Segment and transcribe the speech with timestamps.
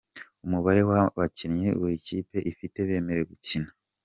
[0.45, 3.69] Umubare w’abakinnyi buri kipe ifite bemerewe gukina:.